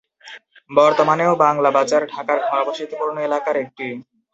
বর্তমানেও 0.71 1.33
বাংলা 1.43 1.69
বাজার 1.71 2.03
ঢাকার 2.13 2.37
ঘনবসতিপূর্ণ 2.41 3.15
এলাকার 3.19 3.55
একটি। 3.57 3.87